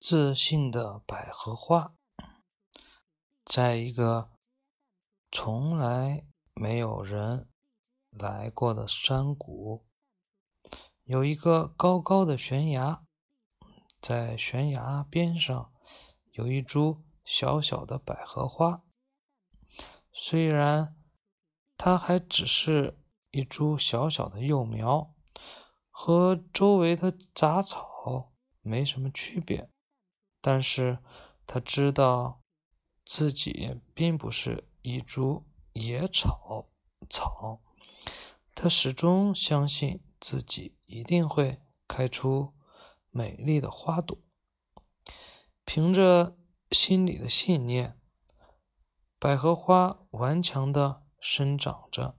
[0.00, 1.92] 自信的百合花，
[3.44, 4.30] 在一个
[5.30, 7.50] 从来没有人
[8.08, 9.84] 来过的山谷，
[11.04, 13.04] 有一个高高的悬崖，
[14.00, 15.70] 在悬崖边上
[16.32, 18.82] 有一株小小的百合花。
[20.10, 20.96] 虽然
[21.76, 22.98] 它还只是
[23.32, 25.14] 一株小小的幼苗，
[25.90, 28.32] 和周围的杂草
[28.62, 29.68] 没什么区别。
[30.40, 30.98] 但是
[31.46, 32.42] 他知道
[33.04, 36.68] 自己并不是一株野草
[37.08, 37.60] 草，
[38.54, 42.54] 他始终相信自己一定会开出
[43.10, 44.18] 美丽的花朵。
[45.64, 46.36] 凭着
[46.70, 47.98] 心里的信念，
[49.18, 52.16] 百合花顽强地生长着，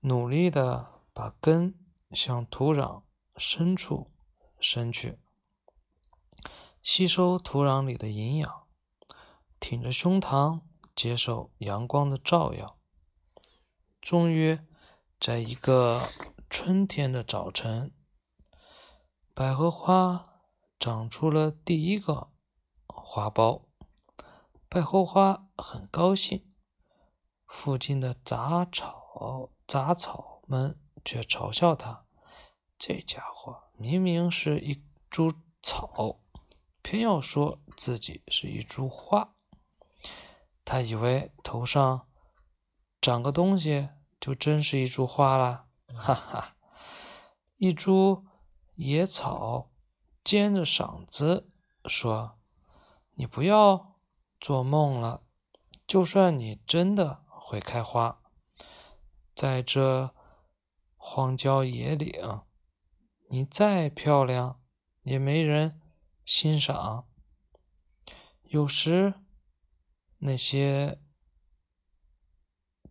[0.00, 1.74] 努力地把根
[2.12, 3.02] 向土壤
[3.36, 4.12] 深处
[4.60, 5.18] 伸去。
[6.86, 8.68] 吸收土壤里的营养，
[9.58, 10.60] 挺着胸膛
[10.94, 12.78] 接受阳光的照耀。
[14.00, 14.60] 终于，
[15.18, 16.08] 在一个
[16.48, 17.92] 春天的早晨，
[19.34, 20.44] 百合花
[20.78, 22.30] 长出了第一个
[22.86, 23.62] 花苞。
[24.68, 26.54] 百合花很高兴，
[27.48, 32.06] 附近的杂草杂草们却嘲笑它
[32.78, 36.20] ：“这家伙明明是一株草。”
[36.86, 39.34] 偏要说自己是一株花，
[40.64, 42.06] 他以为头上
[43.00, 43.88] 长个东西
[44.20, 46.56] 就真是一株花了，哈哈！
[47.56, 48.24] 一株
[48.76, 49.72] 野草
[50.22, 51.50] 尖着嗓子
[51.86, 52.38] 说
[53.18, 53.96] ：“你不要
[54.38, 55.24] 做梦了，
[55.88, 58.20] 就算你真的会开花，
[59.34, 60.14] 在这
[60.96, 62.42] 荒郊野岭，
[63.28, 64.60] 你再漂亮
[65.02, 65.80] 也没人。”
[66.26, 67.06] 欣赏，
[68.42, 69.14] 有时
[70.18, 71.00] 那些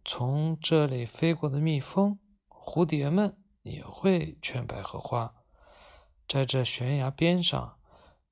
[0.06, 2.18] 从这里飞过的蜜蜂、
[2.48, 5.36] 蝴蝶们也会劝百合花，
[6.26, 7.78] 在这悬崖边上，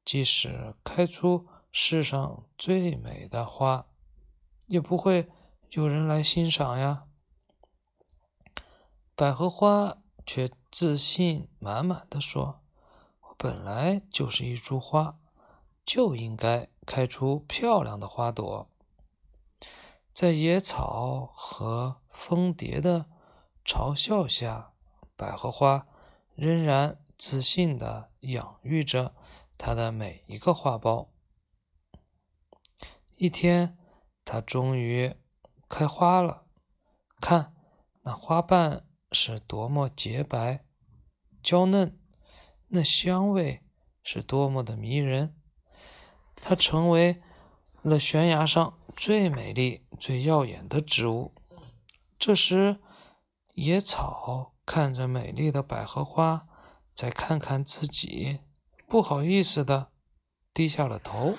[0.06, 3.86] 即使开出世上最美的花，
[4.68, 5.30] 也不会
[5.72, 7.08] 有人来欣赏呀。
[9.16, 12.63] 百合花却自信满满的说。
[13.38, 15.20] 本来就是一株花，
[15.86, 18.70] 就应该开出漂亮的花朵。
[20.14, 23.08] 在野草和蜂蝶的
[23.66, 24.74] 嘲笑下，
[25.16, 25.88] 百合花
[26.36, 29.16] 仍然自信地养育着
[29.58, 31.08] 它的每一个花苞。
[33.16, 33.78] 一天，
[34.24, 35.16] 它终于
[35.68, 36.46] 开花了。
[37.20, 37.54] 看，
[38.04, 40.64] 那花瓣是多么洁白、
[41.42, 42.00] 娇嫩。
[42.76, 43.62] 那香味
[44.02, 45.36] 是多么的迷人！
[46.36, 47.22] 它成为
[47.84, 51.36] 了悬崖上最美丽、最耀眼的植物。
[52.18, 52.80] 这时，
[53.54, 56.48] 野草看着美丽的百合花，
[56.96, 58.40] 再看看自己，
[58.88, 59.92] 不好意思的
[60.52, 61.36] 低下了头。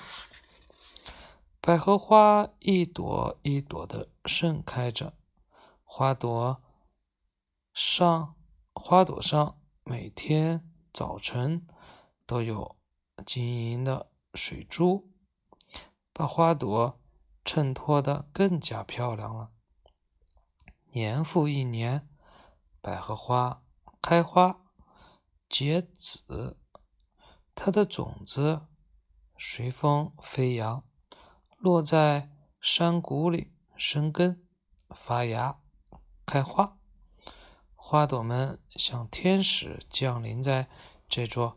[1.59, 5.13] 百合花一朵一朵的盛开着，
[5.83, 6.63] 花朵
[7.73, 8.35] 上，
[8.73, 10.71] 花朵上每天。
[10.95, 11.67] 早晨
[12.25, 12.77] 都有
[13.25, 15.11] 晶莹的水珠，
[16.13, 17.01] 把花朵
[17.43, 19.51] 衬托得更加漂亮了。
[20.93, 22.07] 年复一年，
[22.79, 23.61] 百合花
[24.01, 24.61] 开花
[25.49, 26.61] 结籽，
[27.53, 28.67] 它的种子
[29.37, 30.87] 随风飞扬，
[31.57, 32.31] 落在
[32.61, 34.47] 山谷里生根
[34.91, 35.59] 发芽
[36.25, 36.77] 开花。
[37.87, 40.67] 花朵们像天使降临在
[41.07, 41.55] 这座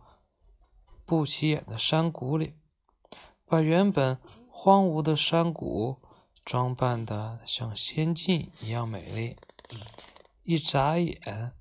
[1.06, 2.54] 不起眼的山谷里，
[3.46, 6.02] 把原本荒芜的山谷
[6.44, 9.38] 装扮得像仙境一样美丽。
[10.42, 11.54] 一眨眼，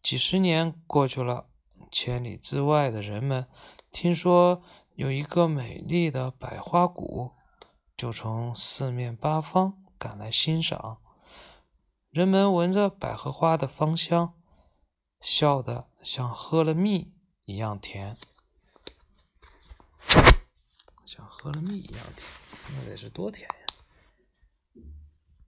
[0.00, 1.48] 几十年过去了，
[1.90, 3.48] 千里之外的人们
[3.90, 4.62] 听说
[4.94, 7.32] 有一个美丽的百花谷，
[7.96, 10.98] 就从四面八方赶来欣赏。
[12.18, 14.34] 人们闻着百合花的芳香，
[15.20, 18.16] 笑得像喝了蜜一样甜，
[21.06, 22.26] 像喝了蜜一样甜，
[22.74, 23.48] 那得是多甜！